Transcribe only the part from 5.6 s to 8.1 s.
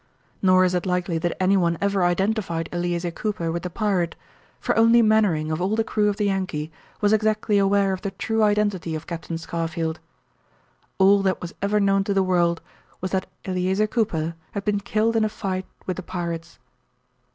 all the crew of the Yankee was exactly aware of the